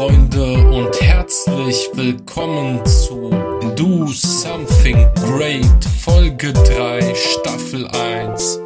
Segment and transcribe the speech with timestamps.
[0.00, 3.28] Freunde und herzlich willkommen zu
[3.76, 8.60] Do Something Great Folge 3 Staffel 1.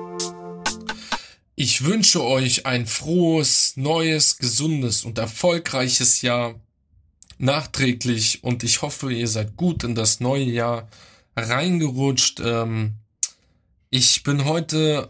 [1.57, 6.55] Ich wünsche euch ein frohes, neues, gesundes und erfolgreiches Jahr
[7.39, 10.89] nachträglich und ich hoffe, ihr seid gut in das neue Jahr
[11.35, 12.39] reingerutscht.
[12.45, 12.93] Ähm,
[13.91, 15.09] ich bin heute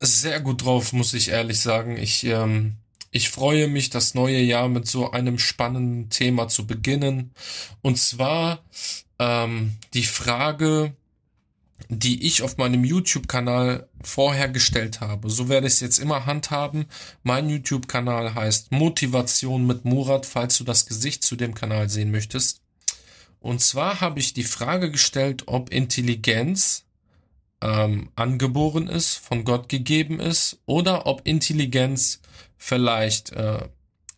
[0.00, 1.96] sehr gut drauf, muss ich ehrlich sagen.
[1.96, 2.78] Ich ähm,
[3.16, 7.32] ich freue mich, das neue Jahr mit so einem spannenden Thema zu beginnen.
[7.80, 8.62] Und zwar
[9.18, 10.94] ähm, die Frage,
[11.88, 15.30] die ich auf meinem YouTube-Kanal vorher gestellt habe.
[15.30, 16.86] So werde ich es jetzt immer handhaben.
[17.22, 22.60] Mein YouTube-Kanal heißt Motivation mit Murat, falls du das Gesicht zu dem Kanal sehen möchtest.
[23.40, 26.84] Und zwar habe ich die Frage gestellt, ob Intelligenz
[27.62, 32.20] ähm, angeboren ist, von Gott gegeben ist, oder ob Intelligenz
[32.56, 33.68] vielleicht äh,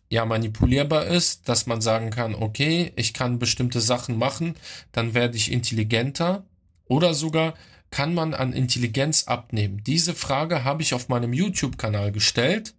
[0.09, 4.55] ja manipulierbar ist, dass man sagen kann, okay, ich kann bestimmte Sachen machen,
[4.91, 6.43] dann werde ich intelligenter
[6.85, 7.53] oder sogar
[7.91, 9.83] kann man an Intelligenz abnehmen.
[9.85, 12.75] Diese Frage habe ich auf meinem YouTube-Kanal gestellt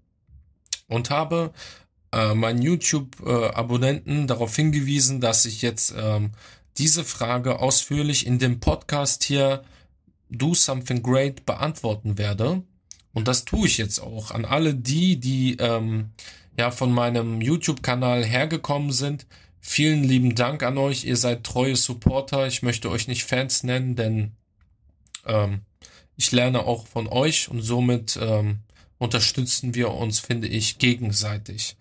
[0.87, 1.53] und habe
[2.13, 6.33] äh, meinen YouTube-Abonnenten darauf hingewiesen, dass ich jetzt ähm,
[6.79, 9.65] diese Frage ausführlich in dem Podcast hier
[10.29, 12.63] Do Something Great beantworten werde.
[13.13, 16.11] Und das tue ich jetzt auch an alle die, die ähm,
[16.57, 19.27] ja von meinem YouTube-Kanal hergekommen sind.
[19.61, 21.05] Vielen lieben Dank an euch.
[21.05, 22.47] Ihr seid treue Supporter.
[22.47, 24.33] Ich möchte euch nicht Fans nennen, denn
[25.27, 25.63] ähm,
[26.17, 28.61] ich lerne auch von euch und somit ähm,
[28.99, 31.77] unterstützen wir uns, finde ich, gegenseitig.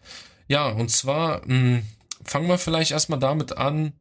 [0.47, 1.81] Ja, und zwar mh, hm,
[2.23, 3.93] fangen wir vielleicht erstmal damit an,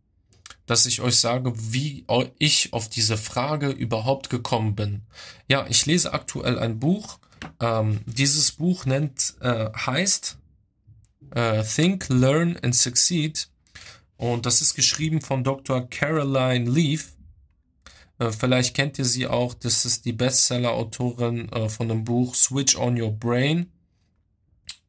[0.69, 2.05] dass ich euch sage, wie
[2.39, 5.03] ich auf diese Frage überhaupt gekommen bin.
[5.49, 7.19] Ja, ich lese aktuell ein Buch.
[7.59, 10.37] Ähm, dieses Buch nennt, äh, heißt
[11.35, 13.49] äh, Think, Learn and Succeed.
[14.19, 15.89] Und das ist geschrieben von Dr.
[15.89, 17.15] Caroline Leaf.
[18.19, 19.55] Äh, vielleicht kennt ihr sie auch.
[19.55, 23.73] Das ist die Bestseller-Autorin äh, von dem Buch Switch on Your Brain.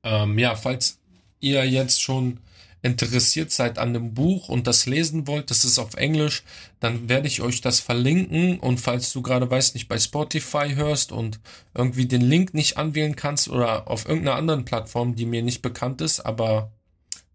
[0.03, 0.99] Ähm, ja, falls
[1.39, 2.41] ihr jetzt schon
[2.81, 6.43] interessiert seid an dem Buch und das lesen wollt, das ist auf Englisch,
[6.79, 11.11] dann werde ich euch das verlinken und falls du gerade weiß nicht bei Spotify hörst
[11.11, 11.39] und
[11.73, 16.01] irgendwie den Link nicht anwählen kannst oder auf irgendeiner anderen Plattform, die mir nicht bekannt
[16.01, 16.71] ist, aber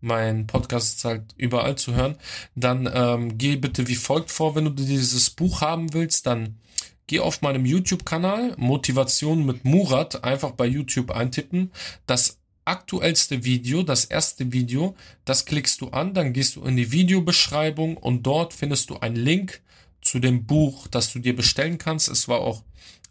[0.01, 2.17] mein Podcast ist halt überall zu hören,
[2.55, 6.59] dann ähm, geh bitte wie folgt vor, wenn du dieses Buch haben willst, dann
[7.07, 11.71] geh auf meinem YouTube-Kanal Motivation mit Murat einfach bei YouTube eintippen.
[12.07, 14.95] Das aktuellste Video, das erste Video,
[15.25, 19.17] das klickst du an, dann gehst du in die Videobeschreibung und dort findest du einen
[19.17, 19.61] Link
[20.01, 22.09] zu dem Buch, das du dir bestellen kannst.
[22.09, 22.63] Es war auch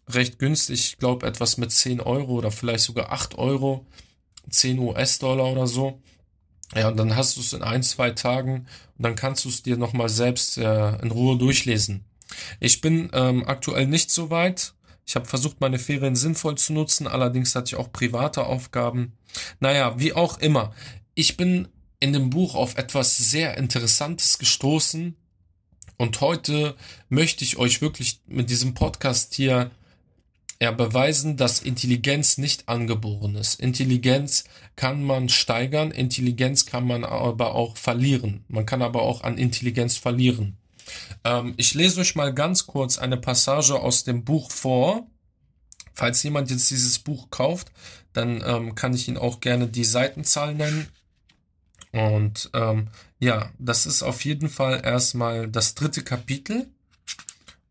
[0.09, 3.86] recht günstig, ich glaube etwas mit 10 Euro oder vielleicht sogar 8 Euro,
[4.50, 6.00] 10 US-Dollar oder so.
[6.75, 9.62] Ja, und dann hast du es in ein, zwei Tagen und dann kannst du es
[9.63, 12.03] dir nochmal selbst äh, in Ruhe durchlesen.
[12.59, 14.74] Ich bin ähm, aktuell nicht so weit.
[15.06, 19.14] Ich habe versucht, meine Ferien sinnvoll zu nutzen, allerdings hatte ich auch private Aufgaben.
[19.59, 20.74] Naja, wie auch immer.
[21.14, 21.68] Ich bin
[22.00, 25.16] in dem Buch auf etwas sehr Interessantes gestoßen
[25.97, 26.75] und heute
[27.09, 29.72] möchte ich euch wirklich mit diesem Podcast hier
[30.62, 33.59] ja, beweisen, dass Intelligenz nicht angeboren ist.
[33.59, 38.46] Intelligenz kann man steigern, Intelligenz kann man aber auch verlieren.
[38.47, 40.58] Man kann aber auch an Intelligenz verlieren.
[41.23, 45.07] Ähm, ich lese euch mal ganz kurz eine Passage aus dem Buch vor.
[45.94, 47.71] Falls jemand jetzt dieses Buch kauft,
[48.13, 50.88] dann ähm, kann ich Ihnen auch gerne die Seitenzahl nennen.
[51.91, 52.89] Und ähm,
[53.19, 56.67] ja, das ist auf jeden Fall erstmal das dritte Kapitel.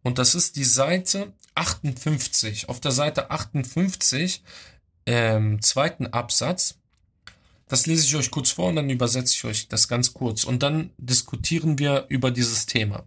[0.03, 2.69] Und das ist die Seite 58.
[2.69, 4.43] Auf der Seite 58,
[5.07, 6.77] ähm, zweiten Absatz.
[7.69, 10.45] Das lese ich euch kurz vor und dann übersetze ich euch das ganz kurz.
[10.45, 13.05] Und dann diskutieren wir über dieses Thema.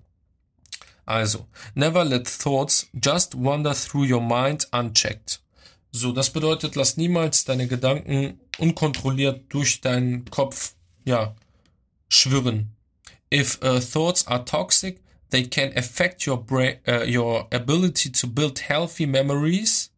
[1.05, 5.41] Also, never let thoughts just wander through your mind unchecked.
[5.91, 10.73] So, das bedeutet, lass niemals deine Gedanken unkontrolliert durch deinen Kopf,
[11.05, 11.35] ja,
[12.09, 12.75] schwirren.
[13.31, 18.59] If uh, thoughts are toxic, they can affect your brain, uh, your ability to build
[18.59, 19.91] healthy memories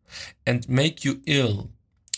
[0.45, 1.69] and make you ill.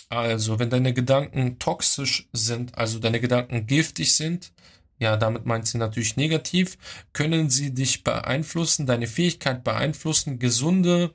[0.09, 4.51] Also, wenn deine Gedanken toxisch sind, also deine Gedanken giftig sind,
[4.97, 6.77] ja, damit meint sie natürlich negativ,
[7.13, 11.13] können sie dich beeinflussen, deine Fähigkeit beeinflussen, gesunde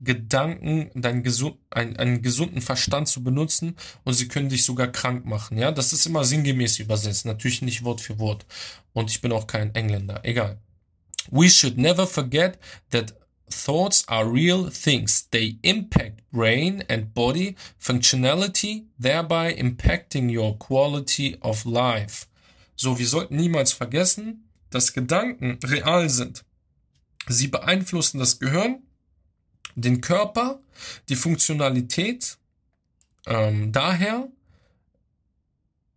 [0.00, 5.26] Gedanken, deinen gesund, einen, einen gesunden Verstand zu benutzen und sie können dich sogar krank
[5.26, 5.58] machen.
[5.58, 8.46] Ja, das ist immer sinngemäß übersetzt, natürlich nicht Wort für Wort.
[8.94, 10.20] Und ich bin auch kein Engländer.
[10.24, 10.58] Egal.
[11.30, 12.58] We should never forget
[12.90, 13.14] that
[13.52, 15.28] thoughts are real things.
[15.30, 22.26] They impact brain and body functionality, thereby impacting your quality of life.
[22.76, 26.44] So, wir sollten niemals vergessen, dass Gedanken real sind.
[27.28, 28.82] Sie beeinflussen das Gehirn,
[29.74, 30.60] den Körper,
[31.08, 32.38] die Funktionalität.
[33.26, 34.28] Ähm, daher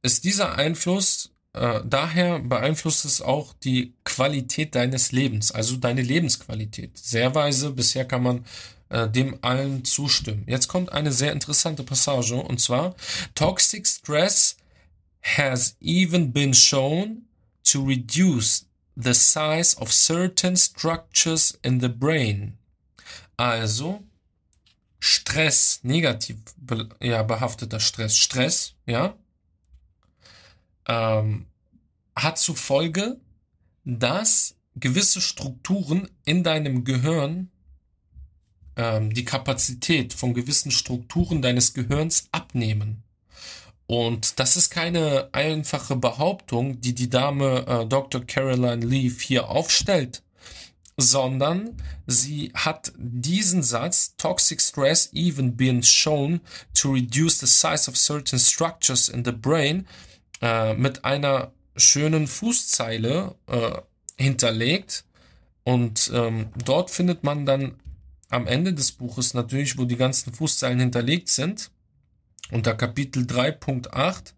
[0.01, 6.97] ist dieser Einfluss, äh, daher beeinflusst es auch die Qualität deines Lebens, also deine Lebensqualität.
[6.97, 8.45] Sehr weise, bisher kann man
[8.89, 10.43] äh, dem allen zustimmen.
[10.47, 12.95] Jetzt kommt eine sehr interessante Passage und zwar
[13.35, 14.57] Toxic Stress
[15.21, 17.23] has even been shown
[17.63, 18.65] to reduce
[18.95, 22.57] the size of certain structures in the brain.
[23.37, 24.03] Also
[24.99, 26.37] Stress, negativ
[27.01, 29.15] ja, behafteter Stress, Stress, ja,
[30.87, 31.47] ähm,
[32.15, 33.19] hat zur Folge,
[33.85, 37.49] dass gewisse Strukturen in deinem Gehirn
[38.75, 43.03] ähm, die Kapazität von gewissen Strukturen deines Gehirns abnehmen.
[43.85, 48.25] Und das ist keine einfache Behauptung, die die Dame äh, Dr.
[48.25, 50.23] Caroline Leaf hier aufstellt,
[50.97, 51.77] sondern
[52.07, 56.39] sie hat diesen Satz, Toxic Stress even been shown
[56.73, 59.85] to reduce the size of certain structures in the brain,
[60.43, 63.71] äh, mit einer schönen Fußzeile äh,
[64.21, 65.05] hinterlegt.
[65.63, 67.79] Und ähm, dort findet man dann
[68.29, 71.71] am Ende des Buches natürlich, wo die ganzen Fußzeilen hinterlegt sind,
[72.51, 74.33] unter Kapitel 3.8,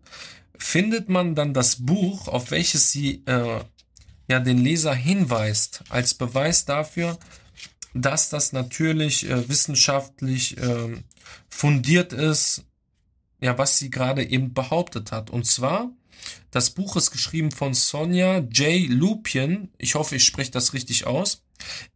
[0.59, 3.61] findet man dann das Buch, auf welches sie äh,
[4.29, 7.17] ja den Leser hinweist, als Beweis dafür,
[7.95, 11.01] dass das natürlich äh, wissenschaftlich äh,
[11.49, 12.63] fundiert ist,
[13.45, 15.30] ja, was sie gerade eben behauptet hat.
[15.30, 15.92] Und zwar,
[16.50, 18.89] das Buch ist geschrieben von Sonja J.
[18.89, 19.71] Lupien.
[19.77, 21.44] Ich hoffe, ich spreche das richtig aus.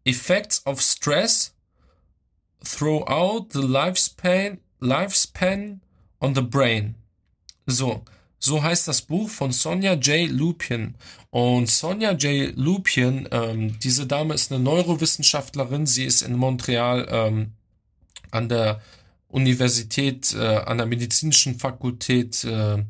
[0.03, 1.55] Effects of Stress
[2.63, 5.81] throughout the lifespan, lifespan
[6.19, 6.93] on the brain.
[7.65, 8.05] So,
[8.37, 10.29] so heißt das Buch von Sonja J.
[10.29, 10.93] Lupien.
[11.31, 12.55] Und Sonja J.
[12.55, 15.87] Lupien, ähm, diese Dame ist eine Neurowissenschaftlerin.
[15.87, 17.53] Sie ist in Montreal ähm,
[18.29, 18.81] an der
[19.29, 22.83] Universität, äh, an der medizinischen Fakultät äh,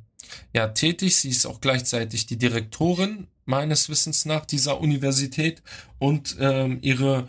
[0.53, 1.17] ja tätig.
[1.17, 5.61] Sie ist auch gleichzeitig die Direktorin meines Wissens nach dieser Universität
[5.97, 7.27] und ähm, ihre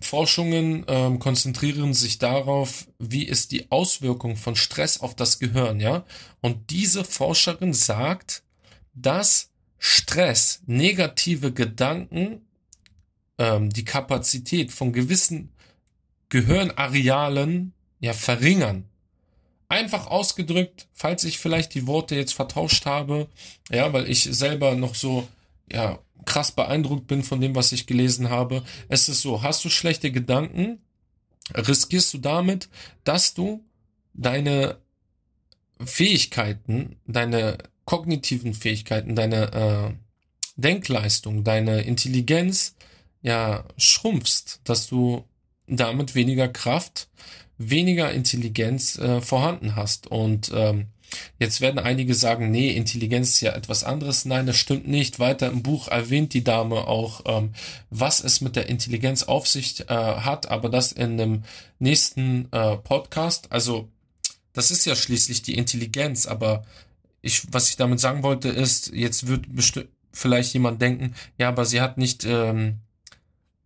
[0.00, 6.04] Forschungen ähm, konzentrieren sich darauf, wie ist die Auswirkung von Stress auf das Gehirn, ja?
[6.40, 8.42] Und diese Forscherin sagt,
[8.94, 12.42] dass Stress, negative Gedanken,
[13.38, 15.50] ähm, die Kapazität von gewissen
[16.28, 18.84] Gehirnarealen ja verringern.
[19.68, 23.28] Einfach ausgedrückt, falls ich vielleicht die Worte jetzt vertauscht habe,
[23.70, 25.26] ja, weil ich selber noch so
[25.70, 28.62] ja krass beeindruckt bin von dem, was ich gelesen habe.
[28.88, 30.78] Es ist so, hast du schlechte Gedanken,
[31.54, 32.68] riskierst du damit,
[33.04, 33.64] dass du
[34.12, 34.76] deine
[35.82, 39.94] Fähigkeiten, deine kognitiven Fähigkeiten, deine äh,
[40.56, 42.74] Denkleistung, deine Intelligenz
[43.22, 45.24] ja schrumpfst, dass du
[45.66, 47.08] damit weniger Kraft,
[47.70, 50.06] weniger Intelligenz äh, vorhanden hast.
[50.06, 50.86] Und ähm,
[51.38, 54.24] Jetzt werden einige sagen, nee, Intelligenz ist ja etwas anderes.
[54.24, 55.18] Nein, das stimmt nicht.
[55.18, 57.50] Weiter im Buch erwähnt die Dame auch, ähm,
[57.90, 61.44] was es mit der Intelligenz auf sich äh, hat, aber das in einem
[61.78, 63.50] nächsten äh, Podcast.
[63.50, 63.88] Also,
[64.52, 66.64] das ist ja schließlich die Intelligenz, aber
[67.22, 69.46] ich, was ich damit sagen wollte, ist, jetzt wird
[70.12, 72.80] vielleicht jemand denken, ja, aber sie hat nicht ähm,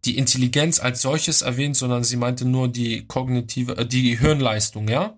[0.07, 5.17] die Intelligenz als solches erwähnt, sondern sie meinte nur die kognitive, äh, die Hirnleistung, ja?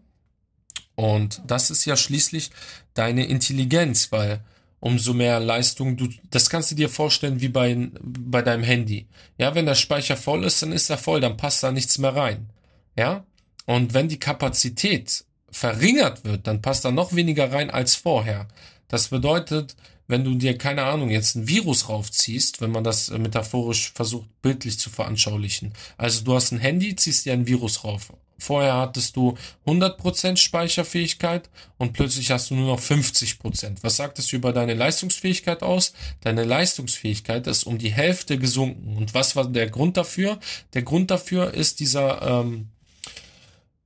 [0.94, 2.50] Und das ist ja schließlich
[2.94, 4.42] deine Intelligenz, weil
[4.80, 9.06] umso mehr Leistung du, das kannst du dir vorstellen wie bei, bei deinem Handy.
[9.36, 12.16] Ja, wenn der Speicher voll ist, dann ist er voll, dann passt da nichts mehr
[12.16, 12.50] rein.
[12.96, 13.24] Ja?
[13.66, 18.48] Und wenn die Kapazität verringert wird, dann passt da noch weniger rein als vorher.
[18.88, 19.76] Das bedeutet,
[20.08, 24.78] wenn du dir, keine Ahnung, jetzt ein Virus raufziehst, wenn man das metaphorisch versucht, bildlich
[24.78, 25.74] zu veranschaulichen.
[25.98, 28.12] Also du hast ein Handy, ziehst dir ein Virus rauf.
[28.38, 29.36] Vorher hattest du
[29.66, 33.78] 100% Speicherfähigkeit und plötzlich hast du nur noch 50%.
[33.82, 35.92] Was sagt das über deine Leistungsfähigkeit aus?
[36.20, 38.96] Deine Leistungsfähigkeit ist um die Hälfte gesunken.
[38.96, 40.38] Und was war der Grund dafür?
[40.74, 42.68] Der Grund dafür ist dieser, ähm,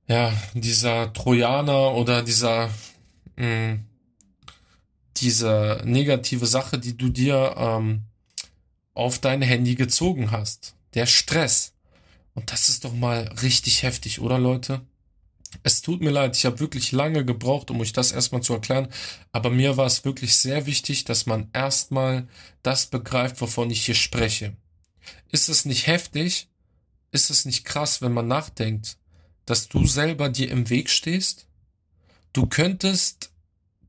[0.07, 2.69] ja, dieser Trojaner oder dieser,
[3.35, 3.85] mh, mm,
[5.23, 8.03] diese negative Sache, die du dir ähm,
[8.93, 10.75] auf dein Handy gezogen hast.
[10.93, 11.73] Der Stress.
[12.35, 14.81] Und das ist doch mal richtig heftig, oder Leute?
[15.61, 18.87] Es tut mir leid, ich habe wirklich lange gebraucht, um euch das erstmal zu erklären,
[19.31, 22.27] aber mir war es wirklich sehr wichtig, dass man erstmal
[22.63, 24.57] das begreift, wovon ich hier spreche.
[25.31, 26.49] Ist es nicht heftig?
[27.11, 28.97] Ist es nicht krass, wenn man nachdenkt,
[29.45, 31.45] dass du selber dir im Weg stehst?
[32.33, 33.32] Du könntest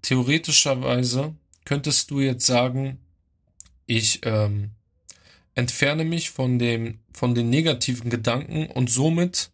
[0.04, 1.34] theoretischerweise,
[1.64, 2.99] könntest du jetzt sagen,
[3.87, 4.70] Ich ähm,
[5.54, 9.50] entferne mich von dem, von den negativen Gedanken und somit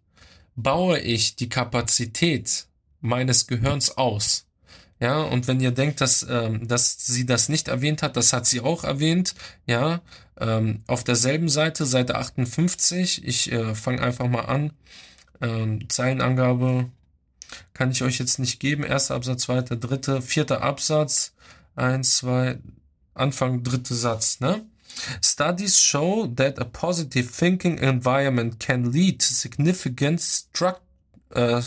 [0.54, 2.66] baue ich die Kapazität
[3.00, 4.46] meines Gehirns aus.
[5.00, 8.46] Ja, und wenn ihr denkt, dass, ähm, dass sie das nicht erwähnt hat, das hat
[8.46, 9.34] sie auch erwähnt.
[9.66, 10.02] Ja,
[10.38, 13.24] ähm, auf derselben Seite, Seite 58.
[13.24, 14.72] Ich äh, fange einfach mal an.
[15.40, 16.90] Ähm, Zeilenangabe
[17.74, 18.84] kann ich euch jetzt nicht geben.
[18.84, 21.32] Erster Absatz, zweiter, dritter, vierter Absatz.
[21.76, 22.58] Eins, zwei,
[23.14, 24.64] Anfang, dritter Satz, ne?
[25.22, 30.74] Studies show that a positive thinking environment can lead to significant stru
[31.34, 31.62] uh,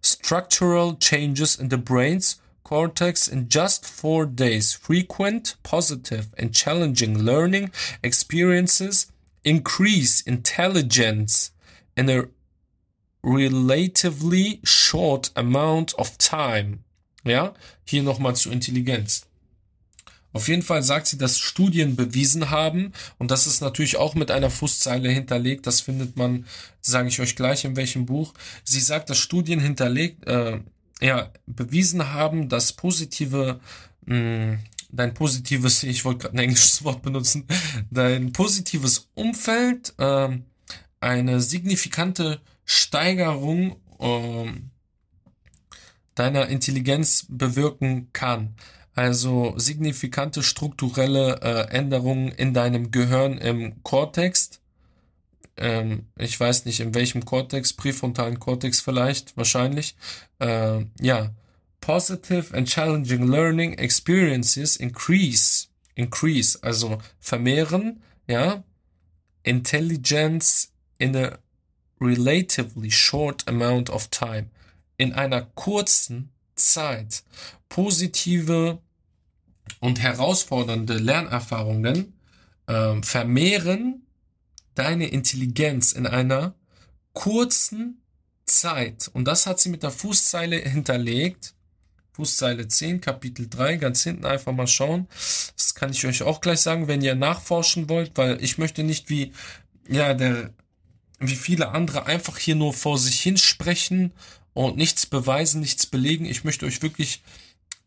[0.00, 4.74] structural changes in the brain's cortex in just four days.
[4.74, 9.10] Frequent, positive, and challenging learning experiences
[9.42, 11.50] increase intelligence
[11.96, 12.28] in a
[13.22, 16.78] relatively short amount of time.
[17.24, 19.28] Ja, hier nochmal zu Intelligenz.
[20.32, 24.30] Auf jeden Fall sagt sie, dass Studien bewiesen haben, und das ist natürlich auch mit
[24.30, 26.46] einer Fußzeile hinterlegt, das findet man,
[26.80, 28.34] sage ich euch gleich in welchem Buch.
[28.62, 30.60] Sie sagt, dass Studien hinterlegt, äh,
[31.00, 33.60] ja, bewiesen haben, dass positive,
[34.04, 34.58] mh, hm,
[34.90, 37.46] dein positives, ich wollte gerade ein englisches Wort benutzen,
[37.90, 40.28] dein positives Umfeld äh,
[41.00, 44.52] eine signifikante Steigerung äh,
[46.14, 48.54] deiner Intelligenz bewirken kann
[48.98, 54.60] also signifikante strukturelle äh, Änderungen in deinem Gehirn im Kortex.
[55.56, 59.94] Ähm, ich weiß nicht, in welchem Kortex, präfrontalen Kortex vielleicht, wahrscheinlich.
[60.40, 61.30] Äh, ja,
[61.80, 68.64] positive and challenging learning experiences increase, increase, also vermehren, ja,
[69.44, 71.38] intelligence in a
[72.00, 74.50] relatively short amount of time.
[74.96, 77.22] In einer kurzen Zeit
[77.68, 78.78] positive
[79.80, 82.14] und herausfordernde Lernerfahrungen
[82.66, 84.06] äh, vermehren
[84.74, 86.54] deine Intelligenz in einer
[87.12, 88.02] kurzen
[88.46, 89.10] Zeit.
[89.12, 91.54] Und das hat sie mit der Fußzeile hinterlegt.
[92.12, 95.06] Fußzeile 10, Kapitel 3, ganz hinten einfach mal schauen.
[95.56, 99.08] Das kann ich euch auch gleich sagen, wenn ihr nachforschen wollt, weil ich möchte nicht
[99.08, 99.32] wie,
[99.88, 100.52] ja, der,
[101.20, 104.12] wie viele andere einfach hier nur vor sich hin sprechen
[104.54, 106.24] und nichts beweisen, nichts belegen.
[106.24, 107.22] Ich möchte euch wirklich,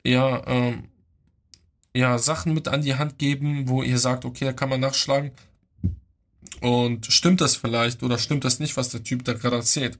[0.05, 0.89] ja, ähm,
[1.93, 5.31] ja, Sachen mit an die Hand geben, wo ihr sagt, okay, da kann man nachschlagen.
[6.61, 9.97] Und stimmt das vielleicht oder stimmt das nicht, was der Typ da gerade erzählt?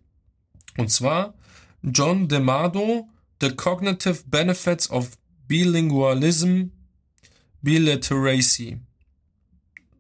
[0.78, 1.34] Und zwar
[1.82, 3.10] John DeMado,
[3.42, 6.66] The Cognitive Benefits of Bilingualism,
[7.62, 8.80] Biliteracy.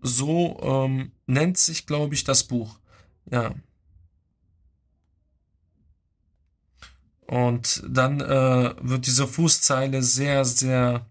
[0.02, 2.80] So ähm, nennt sich, glaube ich, das Buch.
[3.32, 3.56] Ja.
[7.26, 11.06] Und dann äh, wird diese Fußzeile sehr, sehr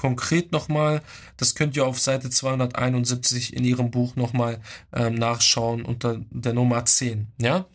[0.00, 1.02] konkret nochmal.
[1.36, 4.62] Das könnt ihr auf Seite 271 in ihrem Buch nochmal
[4.94, 7.26] ähm, nachschauen unter der Nummer 10.
[7.38, 7.66] Ja,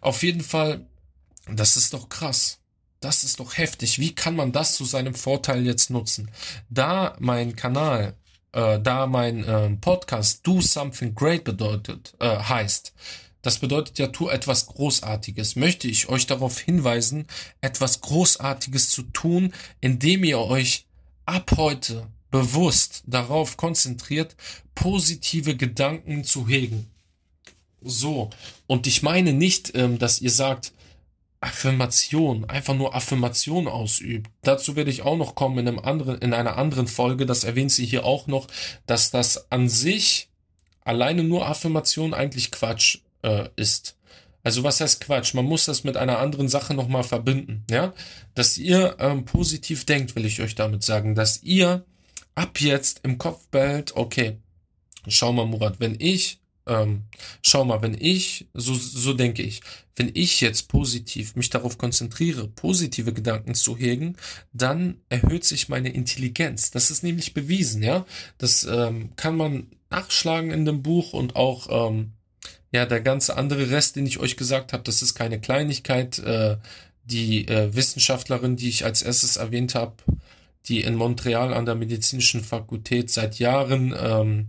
[0.00, 0.86] auf jeden Fall,
[1.46, 2.60] das ist doch krass.
[3.00, 3.98] Das ist doch heftig.
[3.98, 6.30] Wie kann man das zu seinem Vorteil jetzt nutzen?
[6.70, 8.14] Da mein Kanal,
[8.52, 12.94] äh, da mein äh, Podcast Do Something Great bedeutet, äh, heißt,
[13.44, 15.54] das bedeutet ja, tu etwas Großartiges.
[15.54, 17.26] Möchte ich euch darauf hinweisen,
[17.60, 20.86] etwas Großartiges zu tun, indem ihr euch
[21.26, 24.34] ab heute bewusst darauf konzentriert,
[24.74, 26.90] positive Gedanken zu hegen.
[27.82, 28.30] So.
[28.66, 30.72] Und ich meine nicht, ähm, dass ihr sagt,
[31.42, 34.30] Affirmation, einfach nur Affirmation ausübt.
[34.40, 37.26] Dazu werde ich auch noch kommen in einem anderen, in einer anderen Folge.
[37.26, 38.48] Das erwähnt sie hier auch noch,
[38.86, 40.30] dass das an sich
[40.80, 43.96] alleine nur Affirmation eigentlich Quatsch äh, ist.
[44.44, 45.34] Also was heißt Quatsch?
[45.34, 47.94] Man muss das mit einer anderen Sache nochmal verbinden, ja?
[48.34, 51.84] Dass ihr ähm, positiv denkt, will ich euch damit sagen, dass ihr
[52.34, 54.36] ab jetzt im Kopf behält, okay,
[55.08, 57.04] schau mal, Murat, wenn ich, ähm,
[57.40, 59.62] schau mal, wenn ich, so, so denke ich,
[59.96, 64.16] wenn ich jetzt positiv mich darauf konzentriere, positive Gedanken zu hegen,
[64.52, 66.70] dann erhöht sich meine Intelligenz.
[66.70, 68.04] Das ist nämlich bewiesen, ja?
[68.36, 72.12] Das ähm, kann man nachschlagen in dem Buch und auch ähm,
[72.74, 76.18] ja, der ganze andere Rest, den ich euch gesagt habe, das ist keine Kleinigkeit.
[76.18, 76.56] Äh,
[77.04, 79.94] die äh, Wissenschaftlerin, die ich als erstes erwähnt habe,
[80.66, 84.48] die in Montreal an der medizinischen Fakultät seit Jahren ähm,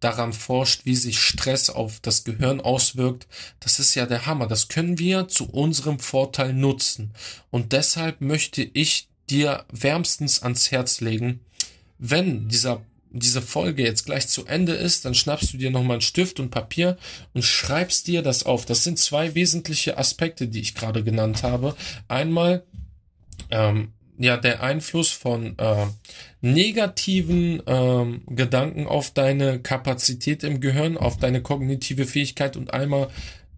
[0.00, 3.28] daran forscht, wie sich Stress auf das Gehirn auswirkt,
[3.60, 4.48] das ist ja der Hammer.
[4.48, 7.12] Das können wir zu unserem Vorteil nutzen.
[7.52, 11.38] Und deshalb möchte ich dir wärmstens ans Herz legen,
[11.98, 16.00] wenn dieser diese Folge jetzt gleich zu Ende ist, dann schnappst du dir nochmal einen
[16.00, 16.96] Stift und Papier
[17.34, 18.64] und schreibst dir das auf.
[18.64, 21.76] Das sind zwei wesentliche Aspekte, die ich gerade genannt habe.
[22.08, 22.64] Einmal,
[23.50, 25.86] ähm, ja der Einfluss von äh,
[26.40, 33.08] negativen ähm, Gedanken auf deine Kapazität im Gehirn, auf deine kognitive Fähigkeit und einmal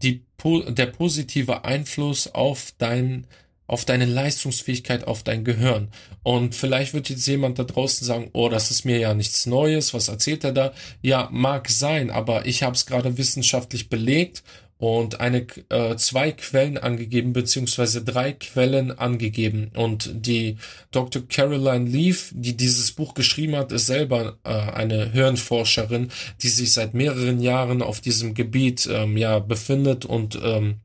[0.02, 0.24] die,
[0.68, 3.26] der positive Einfluss auf dein
[3.66, 5.88] auf deine Leistungsfähigkeit, auf dein Gehirn.
[6.22, 9.94] Und vielleicht wird jetzt jemand da draußen sagen, oh, das ist mir ja nichts Neues,
[9.94, 10.72] was erzählt er da?
[11.02, 14.42] Ja, mag sein, aber ich habe es gerade wissenschaftlich belegt
[14.78, 20.58] und eine äh, zwei Quellen angegeben beziehungsweise drei Quellen angegeben und die
[20.90, 21.22] Dr.
[21.26, 26.10] Caroline Leaf, die dieses Buch geschrieben hat, ist selber äh, eine Hirnforscherin,
[26.42, 30.80] die sich seit mehreren Jahren auf diesem Gebiet ähm, ja befindet und ähm,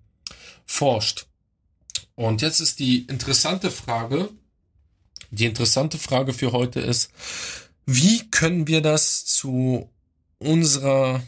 [0.65, 1.28] forscht.
[2.19, 4.29] Und jetzt ist die interessante Frage,
[5.31, 7.11] die interessante Frage für heute ist,
[7.85, 9.89] wie können wir das zu
[10.37, 11.23] unserer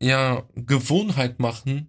[0.00, 1.88] ja, Gewohnheit machen,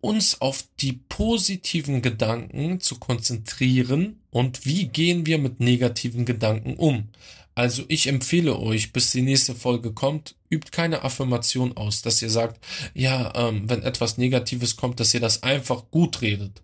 [0.00, 7.10] uns auf die positiven Gedanken zu konzentrieren und wie gehen wir mit negativen Gedanken um.
[7.54, 12.30] Also ich empfehle euch, bis die nächste Folge kommt, übt keine Affirmation aus, dass ihr
[12.30, 12.60] sagt,
[12.92, 16.60] ja, ähm, wenn etwas Negatives kommt, dass ihr das einfach gut redet.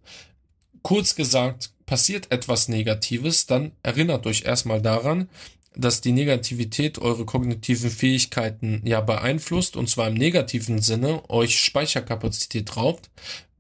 [0.87, 5.28] Kurz gesagt, passiert etwas Negatives, dann erinnert euch erstmal daran,
[5.75, 12.76] dass die Negativität eure kognitiven Fähigkeiten ja beeinflusst und zwar im negativen Sinne euch Speicherkapazität
[12.76, 13.11] raubt.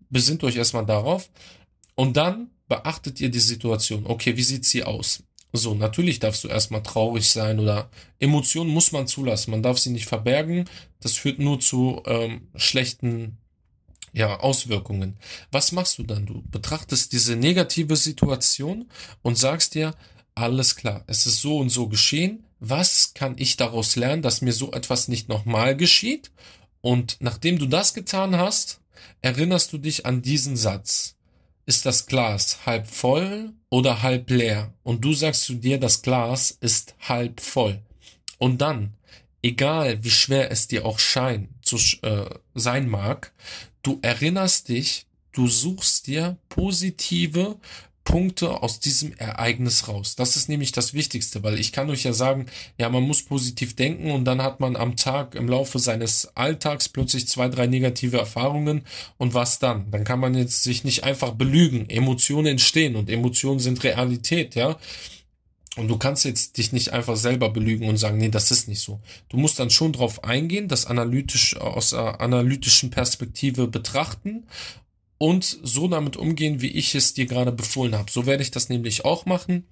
[0.08, 1.28] Besinnt euch erstmal darauf
[1.96, 4.06] und dann beachtet ihr die Situation.
[4.06, 5.24] Okay, wie sieht sie aus?
[5.52, 7.90] So, natürlich darfst du erstmal traurig sein oder
[8.20, 9.50] Emotionen muss man zulassen.
[9.50, 10.66] Man darf sie nicht verbergen.
[11.00, 13.38] Das führt nur zu ähm, schlechten
[14.16, 15.18] ja, Auswirkungen.
[15.52, 16.24] Was machst du dann?
[16.24, 18.88] Du betrachtest diese negative Situation
[19.20, 19.94] und sagst dir,
[20.34, 22.44] alles klar, es ist so und so geschehen.
[22.58, 26.30] Was kann ich daraus lernen, dass mir so etwas nicht nochmal geschieht?
[26.80, 28.80] Und nachdem du das getan hast,
[29.20, 31.16] erinnerst du dich an diesen Satz.
[31.66, 34.72] Ist das Glas halb voll oder halb leer?
[34.82, 37.82] Und du sagst zu dir, das Glas ist halb voll.
[38.38, 38.94] Und dann,
[39.42, 43.32] egal wie schwer es dir auch scheint zu äh, sein mag,
[43.82, 47.58] du erinnerst dich, du suchst dir positive
[48.06, 50.14] Punkte aus diesem Ereignis raus.
[50.14, 52.46] Das ist nämlich das Wichtigste, weil ich kann euch ja sagen,
[52.78, 56.88] ja, man muss positiv denken und dann hat man am Tag im Laufe seines Alltags
[56.88, 58.82] plötzlich zwei, drei negative Erfahrungen
[59.18, 59.90] und was dann?
[59.90, 61.90] Dann kann man jetzt sich nicht einfach belügen.
[61.90, 64.78] Emotionen entstehen und Emotionen sind Realität, ja.
[65.76, 68.80] Und du kannst jetzt dich nicht einfach selber belügen und sagen, nee, das ist nicht
[68.80, 69.00] so.
[69.28, 74.46] Du musst dann schon drauf eingehen, das analytisch aus einer analytischen Perspektive betrachten
[75.18, 78.10] und so damit umgehen, wie ich es dir gerade befohlen habe.
[78.10, 79.66] So werde ich das nämlich auch machen.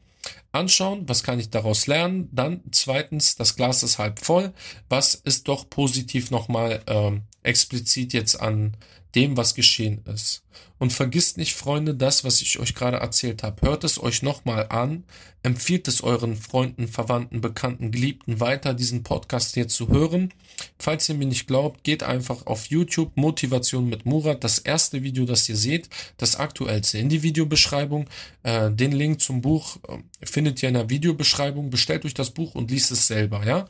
[0.53, 2.29] Anschauen, was kann ich daraus lernen?
[2.33, 4.53] Dann zweitens, das Glas ist halb voll.
[4.89, 8.77] Was ist doch positiv nochmal ähm, explizit jetzt an
[9.15, 10.43] dem, was geschehen ist.
[10.79, 13.67] Und vergisst nicht, Freunde, das, was ich euch gerade erzählt habe.
[13.67, 15.05] Hört es euch nochmal an,
[15.43, 20.33] empfiehlt es euren Freunden, Verwandten, Bekannten, Geliebten weiter, diesen Podcast hier zu hören.
[20.79, 24.43] Falls ihr mir nicht glaubt, geht einfach auf YouTube Motivation mit Murat.
[24.43, 28.07] Das erste Video, das ihr seht, das aktuellste in die Videobeschreibung.
[28.43, 31.71] Äh, den Link zum Buch äh, findet ihr in der Videobeschreibung.
[31.71, 33.69] Bestellt euch das Buch und liest es selber, ja?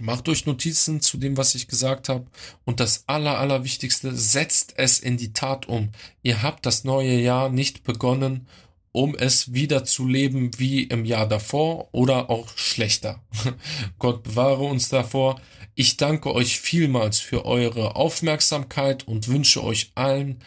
[0.00, 2.26] Macht euch Notizen zu dem, was ich gesagt habe.
[2.64, 5.90] Und das Aller, Allerwichtigste, setzt es in die Tat um.
[6.22, 8.46] Ihr habt das neue Jahr nicht begonnen,
[8.92, 13.22] um es wieder zu leben wie im Jahr davor oder auch schlechter.
[13.98, 15.40] Gott bewahre uns davor.
[15.74, 20.42] Ich danke euch vielmals für eure Aufmerksamkeit und wünsche euch allen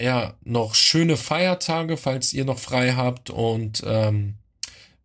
[0.00, 4.34] ja noch schöne Feiertage, falls ihr noch frei habt und ähm,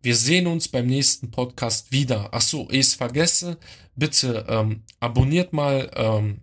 [0.04, 2.28] wir sehen uns beim nächsten Podcast wieder.
[2.32, 3.56] Ach so, ich es vergesse.
[3.96, 6.42] Bitte ähm, abonniert mal, ähm,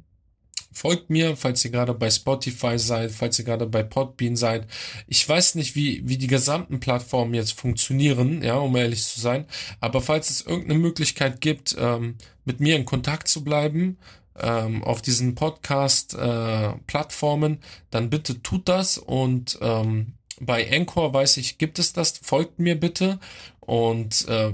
[0.71, 4.65] folgt mir, falls ihr gerade bei Spotify seid, falls ihr gerade bei Podbean seid.
[5.05, 9.45] Ich weiß nicht, wie, wie die gesamten Plattformen jetzt funktionieren, ja, um ehrlich zu sein.
[9.79, 13.99] Aber falls es irgendeine Möglichkeit gibt, ähm, mit mir in Kontakt zu bleiben,
[14.39, 17.59] ähm, auf diesen Podcast-Plattformen, äh,
[17.91, 22.17] dann bitte tut das und ähm, bei Encore weiß ich, gibt es das.
[22.17, 23.19] Folgt mir bitte.
[23.61, 24.53] Und äh,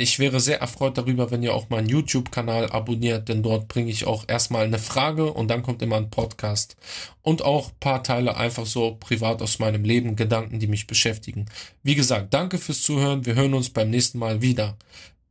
[0.00, 4.06] ich wäre sehr erfreut darüber, wenn ihr auch meinen YouTube-Kanal abonniert, denn dort bringe ich
[4.06, 6.76] auch erstmal eine Frage und dann kommt immer ein Podcast.
[7.20, 11.46] Und auch paar Teile einfach so privat aus meinem Leben, Gedanken, die mich beschäftigen.
[11.82, 13.26] Wie gesagt, danke fürs Zuhören.
[13.26, 14.76] Wir hören uns beim nächsten Mal wieder.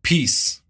[0.01, 0.66] Peace.